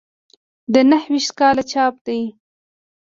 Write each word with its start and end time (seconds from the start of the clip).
د 0.73 0.75
نهه 0.89 1.07
ویشت 1.11 1.31
کال 1.39 1.57
چاپ 1.71 1.95
دی. 2.05 2.21